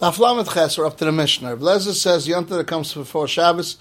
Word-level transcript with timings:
Daf 0.00 0.18
Lamed 0.18 0.48
Ches, 0.48 0.78
we're 0.78 0.86
up 0.86 0.96
to 0.96 1.04
the 1.04 1.12
Mishnah. 1.12 1.56
Blazer 1.56 1.92
says 1.92 2.26
Yontif 2.26 2.48
that 2.48 2.66
comes 2.66 2.94
before 2.94 3.28
Shabbos, 3.28 3.76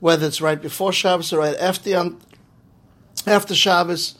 whether 0.00 0.26
it's 0.26 0.40
right 0.40 0.62
before 0.62 0.94
Shabbos 0.94 1.30
or 1.30 1.40
right 1.40 1.58
after 1.58 2.10
after 3.26 3.54
Shabbos, 3.54 4.14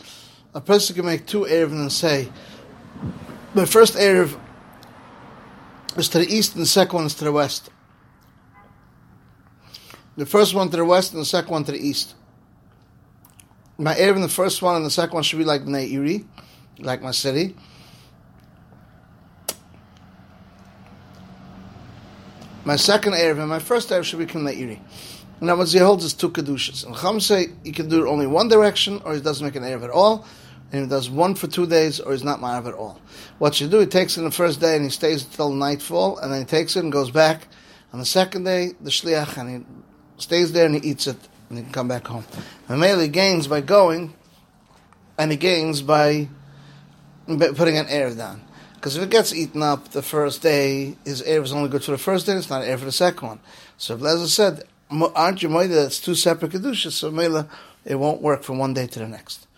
a 0.54 0.60
person 0.60 0.94
can 0.94 1.06
make 1.06 1.24
two 1.24 1.46
Erev 1.46 1.70
and 1.70 1.90
say, 1.90 2.28
the 3.54 3.66
first 3.66 3.94
Erev 3.94 4.38
is 5.96 6.10
to 6.10 6.18
the 6.18 6.26
east 6.26 6.52
and 6.52 6.62
the 6.62 6.66
second 6.66 6.94
one 6.94 7.06
is 7.06 7.14
to 7.14 7.24
the 7.24 7.32
west. 7.32 7.70
The 10.18 10.26
first 10.26 10.54
one 10.54 10.68
to 10.68 10.76
the 10.76 10.84
west 10.84 11.14
and 11.14 11.22
the 11.22 11.26
second 11.26 11.50
one 11.50 11.64
to 11.64 11.72
the 11.72 11.78
east. 11.78 12.14
My 13.78 13.94
Erev 13.94 14.16
in 14.16 14.20
the 14.20 14.28
first 14.28 14.60
one 14.60 14.76
and 14.76 14.84
the 14.84 14.90
second 14.90 15.14
one 15.14 15.22
should 15.22 15.38
be 15.38 15.46
like 15.46 15.62
Bnei 15.62 15.90
Iri, 15.90 16.26
like 16.78 17.00
my 17.00 17.12
city. 17.12 17.56
My 22.68 22.76
second 22.76 23.14
Erev 23.14 23.38
and 23.38 23.48
my 23.48 23.60
first 23.60 23.88
Erev 23.88 24.04
should 24.04 24.18
become 24.18 24.44
Bnei 24.44 24.60
Iri. 24.60 24.82
Now, 25.40 25.56
what 25.56 25.70
he 25.70 25.78
holds 25.78 26.04
is 26.04 26.12
two 26.12 26.28
Kedushas. 26.28 26.84
And 26.84 26.94
Chum 26.94 27.18
say 27.18 27.46
he 27.64 27.72
can 27.72 27.88
do 27.88 28.04
it 28.04 28.06
only 28.06 28.26
one 28.26 28.48
direction 28.48 29.00
or 29.06 29.14
he 29.14 29.22
doesn't 29.22 29.42
make 29.42 29.56
an 29.56 29.62
Erev 29.62 29.84
at 29.84 29.88
all 29.88 30.26
and 30.70 30.82
he 30.82 30.86
does 30.86 31.08
one 31.08 31.34
for 31.34 31.46
two 31.46 31.64
days, 31.64 31.98
or 31.98 32.12
he's 32.12 32.22
not 32.22 32.40
Ma'arav 32.40 32.68
at 32.68 32.74
all. 32.74 33.00
What 33.38 33.58
you 33.58 33.68
do, 33.68 33.78
he 33.78 33.86
takes 33.86 34.18
it 34.18 34.20
the 34.20 34.30
first 34.30 34.60
day 34.60 34.76
and 34.76 34.84
he 34.84 34.90
stays 34.90 35.24
until 35.24 35.50
nightfall, 35.50 36.18
and 36.18 36.30
then 36.30 36.40
he 36.40 36.44
takes 36.44 36.76
it 36.76 36.80
and 36.80 36.92
goes 36.92 37.10
back. 37.10 37.48
On 37.94 37.98
the 37.98 38.04
second 38.04 38.44
day, 38.44 38.72
the 38.82 38.90
Shliach, 38.90 39.38
and 39.38 39.48
he 39.48 40.22
stays 40.22 40.52
there 40.52 40.66
and 40.66 40.74
he 40.74 40.90
eats 40.90 41.06
it, 41.06 41.16
and 41.48 41.56
he 41.56 41.64
can 41.64 41.72
come 41.72 41.88
back 41.88 42.06
home. 42.06 42.26
And 42.68 42.84
he 42.84 43.08
gains 43.08 43.46
by 43.46 43.62
going, 43.62 44.12
and 45.16 45.30
he 45.30 45.38
gains 45.38 45.80
by 45.80 46.28
putting 47.26 47.78
an 47.78 47.86
air 47.86 48.14
down. 48.14 48.42
Because 48.78 48.96
if 48.96 49.02
it 49.02 49.10
gets 49.10 49.34
eaten 49.34 49.60
up 49.60 49.88
the 49.88 50.02
first 50.02 50.40
day, 50.40 50.96
his 51.04 51.20
air 51.22 51.42
is 51.42 51.52
only 51.52 51.68
good 51.68 51.82
for 51.82 51.90
the 51.90 51.98
first 51.98 52.26
day, 52.26 52.34
it's 52.34 52.48
not 52.48 52.62
air 52.62 52.78
for 52.78 52.84
the 52.84 52.92
second 52.92 53.26
one. 53.26 53.40
So 53.76 53.96
Blazer 53.96 54.28
said, 54.28 54.62
aren't 54.88 55.42
you 55.42 55.48
moida 55.48 55.74
that's 55.82 56.00
two 56.00 56.14
separate 56.14 56.52
kedushas, 56.52 56.92
so 56.92 57.10
Mela, 57.10 57.48
it 57.84 57.96
won't 57.96 58.22
work 58.22 58.44
from 58.44 58.58
one 58.58 58.74
day 58.74 58.86
to 58.86 59.00
the 59.00 59.08
next. 59.08 59.48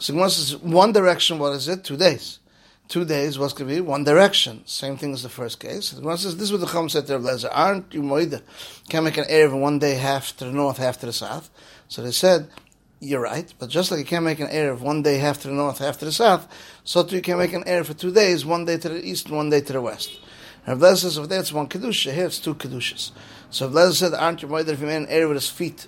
So 0.00 0.12
Gemara 0.12 0.30
says 0.30 0.56
one 0.56 0.90
direction. 0.92 1.38
What 1.38 1.52
is 1.52 1.68
it? 1.68 1.84
Two 1.84 1.96
days. 1.96 2.40
Two 2.88 3.04
days. 3.04 3.38
What's 3.38 3.52
going 3.52 3.68
to 3.68 3.74
be 3.76 3.80
one 3.80 4.02
direction? 4.02 4.62
Same 4.66 4.96
thing 4.96 5.12
as 5.12 5.22
the 5.22 5.28
first 5.28 5.60
case. 5.60 5.90
The 5.90 6.00
Gemara 6.00 6.18
says 6.18 6.36
this 6.36 6.50
is 6.50 6.52
what 6.52 6.60
the 6.60 6.66
Chum 6.66 6.88
said 6.88 7.06
to 7.06 7.18
Lezer. 7.20 7.48
Aren't 7.52 7.94
you 7.94 8.02
moida? 8.02 8.42
Can 8.88 9.04
make 9.04 9.16
an 9.16 9.26
air 9.28 9.46
in 9.46 9.60
one 9.60 9.78
day, 9.78 9.94
half 9.94 10.36
to 10.38 10.44
the 10.44 10.52
north, 10.52 10.78
half 10.78 10.98
to 11.00 11.06
the 11.06 11.12
south. 11.12 11.50
So 11.88 12.02
they 12.02 12.10
said. 12.10 12.48
You're 12.98 13.20
right, 13.20 13.52
but 13.58 13.68
just 13.68 13.90
like 13.90 14.00
you 14.00 14.06
can't 14.06 14.24
make 14.24 14.40
an 14.40 14.48
erev 14.48 14.80
one 14.80 15.02
day, 15.02 15.18
half 15.18 15.42
to 15.42 15.48
the 15.48 15.54
north, 15.54 15.78
half 15.78 15.98
to 15.98 16.06
the 16.06 16.12
south, 16.12 16.48
so 16.82 17.02
too 17.02 17.16
you 17.16 17.22
can 17.22 17.38
make 17.38 17.52
an 17.52 17.64
erev 17.64 17.86
for 17.86 17.94
two 17.94 18.12
days, 18.12 18.46
one 18.46 18.64
day 18.64 18.78
to 18.78 18.88
the 18.88 19.06
east 19.06 19.26
and 19.26 19.36
one 19.36 19.50
day 19.50 19.60
to 19.60 19.72
the 19.72 19.82
west. 19.82 20.18
Rav 20.66 20.78
Lezer 20.78 20.96
says 20.96 21.18
over 21.18 21.26
there 21.26 21.40
it's 21.40 21.52
one 21.52 21.68
kedusha, 21.68 22.12
here 22.12 22.26
it's 22.26 22.38
two 22.38 22.54
kedushas. 22.54 23.10
So 23.50 23.66
Rav 23.66 23.74
Lezer 23.74 23.92
said, 23.92 24.14
aren't 24.14 24.42
you 24.42 24.48
moida 24.48 24.68
if 24.68 24.80
you 24.80 24.86
made 24.86 24.96
an 24.96 25.06
erev 25.06 25.28
with 25.28 25.36
his 25.36 25.50
feet 25.50 25.86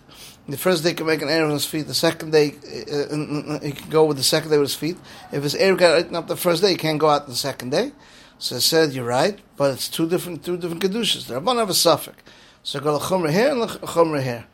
the 0.48 0.56
first 0.56 0.82
day 0.82 0.90
he 0.90 0.94
can 0.94 1.06
make 1.06 1.20
an 1.20 1.28
air 1.28 1.44
with 1.44 1.52
his 1.52 1.66
feet. 1.66 1.86
The 1.86 1.94
second 1.94 2.32
day 2.32 2.54
uh, 2.66 2.94
uh, 2.94 3.16
uh, 3.16 3.54
uh, 3.56 3.60
he 3.60 3.72
can 3.72 3.90
go 3.90 4.04
with 4.06 4.16
the 4.16 4.22
second 4.22 4.50
day 4.50 4.56
with 4.56 4.68
his 4.68 4.76
feet. 4.76 4.96
If 5.30 5.42
his 5.42 5.54
air 5.54 5.76
got 5.76 6.00
eaten 6.00 6.16
up 6.16 6.26
the 6.26 6.36
first 6.36 6.62
day, 6.62 6.70
he 6.70 6.76
can't 6.76 6.98
go 6.98 7.08
out 7.08 7.26
the 7.26 7.34
second 7.34 7.70
day. 7.70 7.92
So 8.38 8.56
I 8.56 8.60
said, 8.60 8.92
you're 8.92 9.04
right, 9.04 9.38
but 9.56 9.72
it's 9.72 9.88
two 9.88 10.08
different 10.08 10.44
two 10.44 10.56
different 10.56 10.82
kedushas. 10.82 11.26
The 11.26 11.40
Rabban 11.40 11.58
have 11.58 11.68
a 11.68 11.74
suffix. 11.74 12.16
So 12.62 12.80
go 12.80 12.98
chumra 12.98 13.30
here 13.30 13.50
and 13.50 13.60
chumra 13.62 14.22
here. 14.22 14.46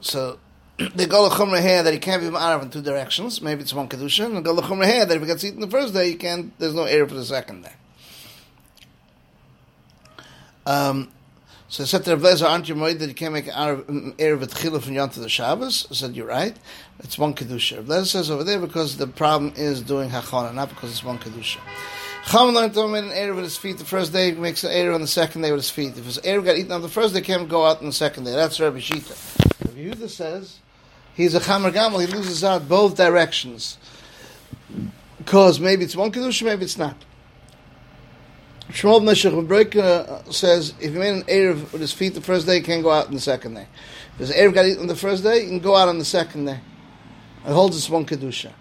So 0.00 0.38
they 0.94 1.06
go 1.06 1.28
chumra 1.28 1.60
here 1.60 1.82
that 1.82 1.92
he 1.92 1.98
can't 1.98 2.22
be 2.22 2.28
ma'arav 2.28 2.62
in 2.62 2.70
two 2.70 2.82
directions. 2.82 3.40
Maybe 3.40 3.62
it's 3.62 3.74
one 3.74 3.88
kedusha, 3.88 4.26
and 4.26 4.44
go 4.44 4.56
chumra 4.56 4.86
here 4.86 5.06
that 5.06 5.14
if 5.14 5.20
he 5.20 5.26
gets 5.26 5.44
eaten 5.44 5.60
the 5.60 5.68
first 5.68 5.94
day, 5.94 6.10
he 6.10 6.16
can't. 6.16 6.58
There's 6.58 6.74
no 6.74 6.84
air 6.84 7.06
for 7.06 7.14
the 7.14 7.24
second 7.24 7.62
day. 7.62 7.72
Um, 10.66 11.10
so 11.68 11.82
I 11.82 11.86
said 11.86 12.04
to 12.04 12.16
Rav 12.16 12.42
aren't 12.42 12.68
you 12.68 12.74
worried 12.76 13.00
that 13.00 13.08
you 13.08 13.14
can't 13.14 13.32
make 13.32 13.48
an 13.48 14.12
Erev 14.18 14.42
at 14.42 14.50
Chila 14.50 14.80
from 14.80 14.94
Yom 14.94 15.10
to 15.10 15.20
the 15.20 15.28
Shabbos? 15.28 15.88
I 15.90 15.94
said, 15.94 16.14
you're 16.14 16.26
right. 16.26 16.56
It's 17.00 17.18
one 17.18 17.34
Kedusha. 17.34 17.78
Rav 17.78 17.86
Lezer 17.86 18.06
says 18.06 18.30
over 18.30 18.44
there 18.44 18.60
because 18.60 18.96
the 18.96 19.08
problem 19.08 19.52
is 19.56 19.82
doing 19.82 20.10
Hachana, 20.10 20.54
not 20.54 20.68
because 20.68 20.92
it's 20.92 21.02
one 21.02 21.18
Kedusha. 21.18 21.58
Cham 22.26 22.54
learned 22.54 22.74
to 22.74 22.86
make 22.86 23.04
an 23.04 23.10
Erev 23.10 23.34
with 23.34 23.44
his 23.44 23.56
feet 23.56 23.78
the 23.78 23.84
first 23.84 24.12
day, 24.12 24.32
makes 24.32 24.62
an 24.62 24.70
Erev 24.70 24.94
on 24.94 25.00
the 25.00 25.06
second 25.06 25.42
day 25.42 25.50
with 25.50 25.62
his 25.62 25.70
feet. 25.70 25.98
If 25.98 26.04
his 26.04 26.18
Erev 26.18 26.44
got 26.44 26.56
eaten 26.56 26.72
on 26.72 26.80
the 26.80 26.88
first 26.88 27.12
day, 27.12 27.20
can't 27.20 27.48
go 27.48 27.66
out 27.66 27.80
on 27.80 27.86
the 27.86 27.92
second 27.92 28.24
day. 28.24 28.32
That's 28.32 28.60
Rabbi 28.60 28.78
Shita. 28.78 29.66
Rabbi 29.66 29.80
Yehuda 29.80 30.08
says, 30.08 30.60
he's 31.14 31.34
a 31.34 31.40
Chamer 31.40 31.72
Gamal, 31.72 32.00
he 32.00 32.06
loses 32.06 32.44
out 32.44 32.68
both 32.68 32.96
directions. 32.96 33.78
Because 35.18 35.58
maybe 35.58 35.84
it's 35.84 35.96
one 35.96 36.12
Kedusha, 36.12 36.44
maybe 36.44 36.64
it's 36.64 36.78
not. 36.78 36.96
Shmuel 38.70 39.04
Meshach 39.04 39.32
Breika 39.32 40.32
says 40.32 40.74
if 40.80 40.92
you 40.92 40.98
made 40.98 41.14
an 41.14 41.22
Erev 41.24 41.72
with 41.72 41.80
his 41.80 41.92
feet 41.92 42.14
the 42.14 42.20
first 42.20 42.46
day, 42.46 42.56
he 42.56 42.60
can't 42.62 42.82
go 42.82 42.90
out 42.90 43.06
on 43.06 43.14
the 43.14 43.20
second 43.20 43.54
day. 43.54 43.66
If 44.14 44.18
his 44.18 44.32
Erev 44.32 44.54
got 44.54 44.66
eaten 44.66 44.80
on 44.80 44.86
the 44.86 44.96
first 44.96 45.22
day, 45.22 45.42
he 45.42 45.48
can 45.48 45.60
go 45.60 45.76
out 45.76 45.88
on 45.88 45.98
the 45.98 46.04
second 46.04 46.46
day. 46.46 46.60
It 47.46 47.52
holds 47.52 47.76
its 47.76 47.88
one 47.88 48.06
Kedusha. 48.06 48.52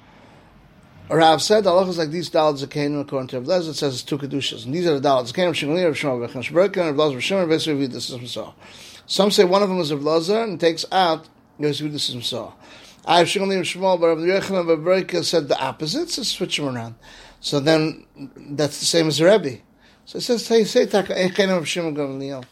Rav 1.09 1.42
said, 1.42 1.68
Allah 1.68 1.88
is 1.88 1.97
like 1.97 2.09
these 2.09 2.30
Dalad 2.30 2.66
Zakanim, 2.66 3.02
according 3.02 3.28
to 3.30 3.40
Rav 3.40 3.68
it 3.68 3.74
says 3.74 3.94
it's 3.94 4.03
two 4.03 4.18
Kedushas. 4.18 4.66
And 4.66 4.74
these 4.74 4.88
are 4.88 5.00
the 5.00 5.08
Dalad 5.08 5.31
Zakanim, 5.31 5.52
Shmuel, 5.52 5.86
Rav 5.86 5.96
Shmuel, 5.96 6.22
Rav 6.22 6.72
Breika, 6.72 6.88
and 6.88 6.97
Lazar, 6.97 7.16
Rav 7.16 7.24
Shimon, 7.24 7.50
Rav 7.50 7.92
this 7.92 8.09
is 8.09 8.18
Masa. 8.18 8.53
Some 9.06 9.31
say 9.31 9.44
one 9.44 9.62
of 9.62 9.69
them 9.69 9.80
is 9.80 9.92
Rav 9.92 10.02
Lazar 10.02 10.44
and 10.44 10.59
takes 10.59 10.86
out 10.92 11.28
Rav 11.59 11.78
this 11.78 12.09
is 12.09 12.16
Masa. 12.16 12.53
I 13.06 13.19
have 13.19 13.36
Rav 13.36 13.47
Shmuel, 13.47 14.00
but 14.00 14.08
Rav 14.08 14.18
Yechon, 14.19 14.68
Rav 14.68 14.80
Breika 14.80 15.24
said 15.24 15.47
the 15.47 15.59
opposite, 15.59 16.09
so 16.09 16.24
switch 16.24 16.58
them 16.58 16.75
around. 16.75 16.96
So 17.41 17.59
then, 17.59 18.06
that's 18.38 18.80
the 18.80 18.86
same 18.86 19.08
as 19.08 19.22
Rebbe. 19.22 19.58
So 20.06 20.18
it 20.18 20.22
says, 20.22 20.46
say, 20.46 20.63
say, 20.63 20.88
Shimon. 21.66 22.46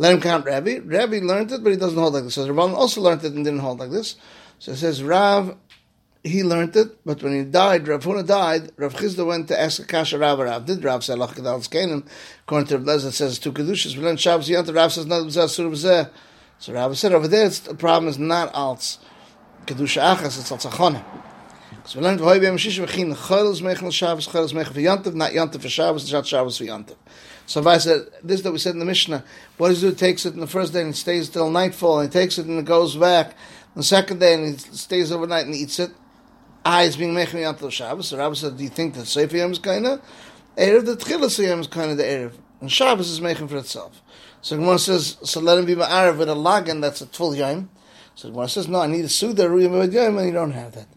Let 0.00 0.14
him 0.14 0.20
count 0.20 0.46
Rabbi. 0.46 0.78
Rabbi 0.78 1.18
learned 1.18 1.50
it, 1.52 1.62
but 1.62 1.70
he 1.70 1.76
doesn't 1.76 1.98
hold 1.98 2.14
like 2.14 2.24
this. 2.24 2.34
So 2.34 2.46
Rabban 2.46 2.72
also 2.74 3.00
learned 3.00 3.24
it 3.24 3.32
and 3.32 3.44
didn't 3.44 3.60
hold 3.60 3.80
like 3.80 3.90
this. 3.90 4.16
So 4.60 4.72
it 4.72 4.76
says, 4.76 5.02
Rav, 5.02 5.56
he 6.22 6.44
learned 6.44 6.76
it, 6.76 7.04
but 7.04 7.22
when 7.22 7.32
he 7.32 7.42
died, 7.44 7.88
Rav 7.88 8.04
Huna 8.04 8.26
died, 8.26 8.70
Rav 8.76 8.94
Chisda 8.94 9.26
went 9.26 9.48
to 9.48 9.60
ask 9.60 9.80
Akasha 9.80 10.18
Rav 10.18 10.38
Rav. 10.38 10.66
Did 10.66 10.84
Rav 10.84 11.02
say? 11.02 11.14
According 11.14 11.32
to 11.34 12.78
Rav 12.78 12.86
Lezer, 12.86 13.08
it 13.08 13.12
says 13.12 13.38
two 13.40 13.52
Kedushas. 13.52 13.96
We 13.96 14.02
learned 14.04 14.20
Shabbos 14.20 14.48
Yant, 14.48 14.72
Rav 14.72 14.92
says, 14.92 15.06
not 15.06 15.22
B'zah 15.22 15.48
Sur 15.48 16.10
So 16.60 16.72
Rav 16.72 16.98
said, 16.98 17.12
over 17.12 17.28
there, 17.28 17.48
the 17.48 17.74
problem 17.74 18.08
is 18.08 18.18
not 18.18 18.52
Alts 18.52 18.98
Kedusha 19.66 20.16
Achas, 20.16 20.40
it's 20.40 20.50
Alts 20.50 20.68
Hachana. 20.68 21.04
So 21.84 22.00
we 22.00 22.04
learned 22.04 22.20
V'hoi 22.20 22.40
B'yam 22.40 22.54
V'chin 22.54 23.14
Chol 23.14 23.52
is 23.52 23.62
Mechel 23.62 23.92
Shabbos, 23.92 24.26
Chol 24.26 24.44
is 24.44 24.52
Mechel 24.52 24.72
V'yantav, 24.72 25.14
not 25.14 25.30
Yantav 25.30 25.62
for 25.62 25.68
Shabbos, 25.68 26.12
not 26.12 26.26
Shabbos 26.26 26.58
V'yantav. 26.58 26.96
So 27.46 27.60
if 27.60 27.66
I 27.66 27.78
said, 27.78 28.08
this 28.24 28.42
that 28.42 28.52
we 28.52 28.58
said 28.58 28.72
in 28.74 28.80
the 28.80 28.84
Mishnah, 28.84 29.24
what 29.56 29.68
does 29.68 29.82
he 29.82 29.88
do? 29.88 29.94
takes 29.94 30.26
it 30.26 30.34
in 30.34 30.40
the 30.40 30.48
first 30.48 30.72
day 30.72 30.80
and 30.80 30.90
it 30.90 30.96
stays 30.96 31.28
till 31.28 31.48
nightfall, 31.48 32.00
and 32.00 32.12
he 32.12 32.12
takes 32.12 32.38
it 32.38 32.46
and 32.46 32.58
it 32.58 32.64
goes 32.64 32.96
back 32.96 33.34
the 33.76 33.82
second 33.84 34.18
day 34.18 34.34
and 34.34 34.46
he 34.46 34.58
stays 34.58 35.12
overnight 35.12 35.46
and 35.46 35.54
eats 35.54 35.78
it. 35.78 35.92
Ah, 36.64 36.82
he's 36.82 36.96
being 36.96 37.14
Mechel 37.14 37.40
Yantav 37.40 37.70
Shabbos. 37.70 38.08
So 38.08 38.18
Rabbi 38.18 38.34
said, 38.34 38.56
do 38.56 38.64
you 38.64 38.68
think 38.68 38.94
that 38.94 39.06
Sefer 39.06 39.36
Yom 39.36 39.52
is 39.52 39.60
kind 39.60 39.86
of? 39.86 40.02
Erev, 40.56 40.86
the 40.86 40.96
Tchilas 40.96 41.42
Yom 41.42 41.60
is 41.60 41.68
kind 41.68 41.92
of 41.92 41.96
the 41.96 42.02
Erev. 42.02 42.32
And 42.60 42.70
Shabbos 42.70 43.08
is 43.08 43.20
making 43.20 43.46
for 43.46 43.56
itself. 43.58 44.02
So 44.40 44.56
Gemara 44.56 44.78
says, 44.78 45.18
so 45.22 45.40
let 45.40 45.58
him 45.58 45.66
be 45.66 45.74
Ma'arav 45.74 46.18
with 46.18 46.28
a 46.28 46.34
lagan 46.34 46.80
that's 46.80 47.00
a 47.00 47.06
full 47.06 47.34
Yom. 47.34 47.70
So 48.14 48.30
Gemara 48.30 48.48
says, 48.48 48.68
no, 48.68 48.80
I 48.80 48.86
need 48.86 49.04
a 49.04 49.08
Suda, 49.08 49.44
Ruyim 49.44 49.92
Yom, 49.92 50.18
and 50.18 50.26
you 50.26 50.32
don't 50.32 50.52
have 50.52 50.72
that. 50.72 50.88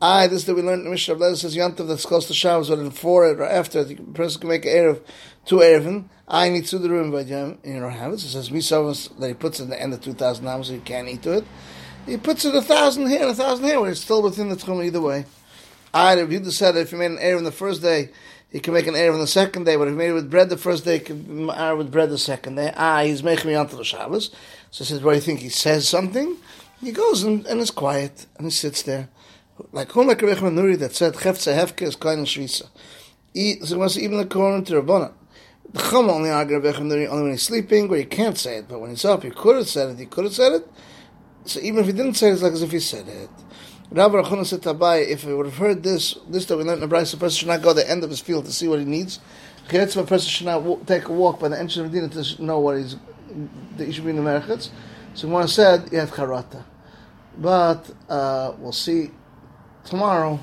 I, 0.00 0.26
this 0.26 0.42
that 0.44 0.56
we 0.56 0.62
learned 0.62 0.80
in 0.80 0.84
the 0.86 0.90
Mishnah 0.90 1.14
of 1.14 1.38
says 1.38 1.54
Yantav 1.54 1.86
that's 1.86 2.04
close 2.04 2.26
to 2.26 2.34
Shabbos, 2.34 2.70
but 2.70 2.82
before 2.82 3.30
it 3.30 3.38
or 3.38 3.44
after 3.44 3.82
it, 3.82 3.84
the 3.84 3.94
person 3.94 4.40
can 4.40 4.50
make 4.50 4.64
an 4.64 4.72
Erev, 4.72 5.00
two 5.44 5.58
Erevin. 5.58 6.06
I 6.26 6.48
need 6.48 6.64
the 6.64 6.90
room 6.90 7.12
by 7.12 7.20
Yom, 7.20 7.58
and 7.62 7.74
you 7.74 7.80
don't 7.80 7.92
have 7.92 8.12
it. 8.12 8.18
So 8.18 8.26
it 8.26 8.42
says 8.42 8.50
Misavas 8.50 9.16
that 9.20 9.28
he 9.28 9.34
puts 9.34 9.60
at 9.60 9.68
the 9.68 9.80
end 9.80 9.94
of 9.94 10.00
2,000 10.00 10.44
hours, 10.48 10.66
so 10.66 10.72
you 10.72 10.80
can't 10.80 11.08
eat 11.08 11.22
to 11.22 11.38
it. 11.38 11.44
He 12.04 12.16
puts 12.16 12.44
it 12.44 12.52
a 12.52 12.62
thousand 12.62 13.10
here 13.10 13.22
and 13.22 13.30
a 13.30 13.34
thousand 13.34 13.64
here, 13.64 13.80
where 13.80 13.92
it's 13.92 14.00
still 14.00 14.22
within 14.22 14.48
the 14.48 14.56
Tchum 14.56 14.84
either 14.84 15.00
way. 15.00 15.24
I, 15.94 16.16
if 16.16 16.32
you 16.32 16.44
said 16.50 16.76
if 16.76 16.90
you 16.90 16.98
made 16.98 17.12
an 17.12 17.18
Erev 17.18 17.44
the 17.44 17.52
first 17.52 17.80
day, 17.80 18.10
he 18.52 18.60
can 18.60 18.74
make 18.74 18.86
an 18.86 18.94
Erev 18.94 19.14
on 19.14 19.20
the 19.20 19.26
second 19.26 19.64
day, 19.64 19.76
but 19.76 19.88
if 19.88 19.94
he 19.94 19.98
made 19.98 20.10
it 20.10 20.14
with 20.14 20.30
bread 20.30 20.50
the 20.50 20.56
first 20.56 20.84
day, 20.84 20.98
he 20.98 21.04
can 21.04 21.46
make 21.46 21.76
with 21.76 21.90
bread 21.90 22.10
the 22.10 22.18
second 22.18 22.56
day. 22.56 22.72
Ah, 22.76 23.02
he's 23.02 23.22
making 23.22 23.50
me 23.50 23.56
onto 23.56 23.76
the 23.76 23.84
Shabbos. 23.84 24.30
So 24.70 24.84
he 24.84 24.88
says, 24.88 25.00
do 25.00 25.10
you 25.10 25.20
think? 25.20 25.40
He 25.40 25.48
says 25.48 25.88
something? 25.88 26.36
He 26.80 26.92
goes 26.92 27.22
and, 27.22 27.46
and 27.46 27.60
is 27.60 27.70
quiet, 27.70 28.26
and 28.36 28.46
he 28.46 28.50
sits 28.50 28.82
there 28.82 29.08
like 29.72 29.90
Humek 29.90 30.16
Rebech 30.16 30.38
Nuri 30.38 30.78
that 30.78 30.94
said 30.94 31.14
Chefze 31.14 31.54
Hefke 31.54 31.82
is 31.82 31.94
and 31.94 32.26
Shvisa. 32.26 32.68
So 33.66 34.00
even 34.00 34.18
according 34.18 34.64
to 34.66 34.82
Rabbana. 34.82 35.12
The 35.72 35.78
Chum 35.78 36.10
only 36.10 36.28
only 36.30 37.06
when 37.06 37.30
he's 37.30 37.42
sleeping, 37.42 37.88
where 37.88 37.98
he 37.98 38.04
can't 38.04 38.36
say 38.36 38.56
it, 38.58 38.68
but 38.68 38.80
when 38.80 38.90
he's 38.90 39.04
up, 39.04 39.22
he 39.22 39.30
could 39.30 39.56
have 39.56 39.68
said 39.68 39.90
it, 39.90 39.98
he 39.98 40.06
could 40.06 40.24
have 40.24 40.34
said 40.34 40.52
it. 40.52 40.68
So 41.46 41.60
even 41.60 41.80
if 41.80 41.86
he 41.86 41.92
didn't 41.92 42.14
say 42.14 42.28
it, 42.28 42.34
it's 42.34 42.42
like 42.42 42.52
as 42.52 42.62
if 42.62 42.72
he 42.72 42.80
said 42.80 43.08
it. 43.08 43.30
Rabbi 43.92 44.22
Rachuna 44.22 44.46
said 44.46 44.62
Tabai, 44.62 45.06
if 45.06 45.24
he 45.24 45.34
would 45.34 45.44
have 45.44 45.58
heard 45.58 45.82
this, 45.82 46.16
this 46.26 46.46
that 46.46 46.56
we 46.56 46.64
learned 46.64 46.82
in 46.82 46.88
the 46.88 46.96
Braisa, 46.96 47.10
the 47.10 47.16
person 47.18 47.36
should 47.36 47.48
not 47.48 47.60
go 47.60 47.70
to 47.70 47.74
the 47.74 47.90
end 47.90 48.02
of 48.02 48.08
his 48.08 48.20
field 48.20 48.46
to 48.46 48.52
see 48.52 48.66
what 48.66 48.78
he 48.78 48.86
needs. 48.86 49.20
a 49.68 49.86
person 49.86 50.18
should 50.20 50.46
not 50.46 50.86
take 50.86 51.08
a 51.08 51.12
walk 51.12 51.40
by 51.40 51.48
the 51.48 51.56
entrance 51.58 51.76
of 51.76 51.92
Medina 51.92 52.08
to 52.08 52.42
know 52.42 52.58
what 52.58 52.78
he's, 52.78 52.96
that 53.76 53.84
he 53.84 53.92
should 53.92 54.04
be 54.04 54.10
in 54.10 54.16
the 54.16 54.22
Merchatz. 54.22 54.70
So 55.12 55.28
one 55.28 55.46
said, 55.46 55.90
you 55.92 55.98
have 55.98 56.10
Charata. 56.10 56.64
But 57.36 57.90
uh, 58.08 58.54
we'll 58.58 58.72
see 58.72 59.10
tomorrow 59.84 60.40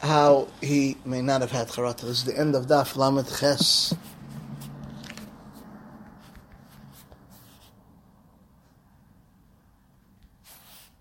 how 0.00 0.48
he 0.60 0.98
may 1.06 1.22
not 1.22 1.40
have 1.40 1.52
had 1.52 1.68
charata. 1.68 2.02
This 2.02 2.18
is 2.18 2.24
the 2.24 2.38
end 2.38 2.54
of 2.54 2.66
Daf 2.66 2.96
Lamed 2.96 3.26
Ches. 3.26 3.94